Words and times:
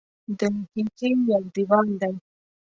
د 0.37 0.41
ښیښې 0.71 1.09
یو 1.31 1.41
دېوال 1.53 1.87
دی. 2.01 2.13